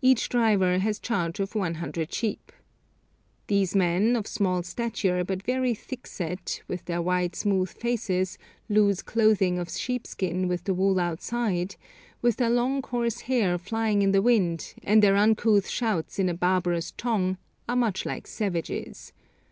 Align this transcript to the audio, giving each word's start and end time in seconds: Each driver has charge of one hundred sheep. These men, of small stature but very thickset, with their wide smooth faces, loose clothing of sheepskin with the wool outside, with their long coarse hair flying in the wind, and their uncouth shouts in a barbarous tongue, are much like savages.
Each 0.00 0.28
driver 0.28 0.80
has 0.80 0.98
charge 0.98 1.38
of 1.38 1.54
one 1.54 1.74
hundred 1.74 2.12
sheep. 2.12 2.50
These 3.46 3.76
men, 3.76 4.16
of 4.16 4.26
small 4.26 4.64
stature 4.64 5.22
but 5.22 5.44
very 5.44 5.72
thickset, 5.72 6.60
with 6.66 6.86
their 6.86 7.00
wide 7.00 7.36
smooth 7.36 7.68
faces, 7.68 8.38
loose 8.68 9.02
clothing 9.02 9.60
of 9.60 9.70
sheepskin 9.70 10.48
with 10.48 10.64
the 10.64 10.74
wool 10.74 10.98
outside, 10.98 11.76
with 12.22 12.38
their 12.38 12.50
long 12.50 12.82
coarse 12.82 13.20
hair 13.30 13.56
flying 13.56 14.02
in 14.02 14.10
the 14.10 14.20
wind, 14.20 14.74
and 14.82 15.00
their 15.00 15.14
uncouth 15.14 15.68
shouts 15.68 16.18
in 16.18 16.28
a 16.28 16.34
barbarous 16.34 16.90
tongue, 16.90 17.38
are 17.68 17.76
much 17.76 18.04
like 18.04 18.26
savages. 18.26 19.12